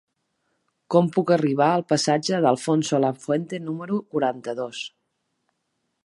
Com 0.93 1.09
puc 1.17 1.33
arribar 1.33 1.67
al 1.73 1.83
passatge 1.91 2.39
d'Alfonso 2.45 3.01
Lafuente 3.03 3.59
número 3.67 3.99
quaranta-dos? 4.15 4.81